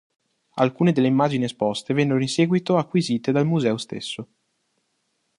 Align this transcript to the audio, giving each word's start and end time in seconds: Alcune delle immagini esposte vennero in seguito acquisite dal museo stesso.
Alcune 0.55 0.93
delle 0.93 1.05
immagini 1.05 1.43
esposte 1.43 1.93
vennero 1.93 2.19
in 2.19 2.27
seguito 2.27 2.75
acquisite 2.75 3.31
dal 3.31 3.45
museo 3.45 3.77
stesso. 3.77 4.27